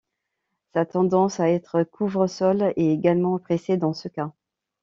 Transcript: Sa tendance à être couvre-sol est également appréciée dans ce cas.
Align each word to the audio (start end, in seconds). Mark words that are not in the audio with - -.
Sa 0.73 0.83
tendance 0.83 1.39
à 1.39 1.51
être 1.51 1.83
couvre-sol 1.83 2.73
est 2.75 2.85
également 2.91 3.35
appréciée 3.35 3.77
dans 3.77 3.93
ce 3.93 4.07
cas. 4.07 4.33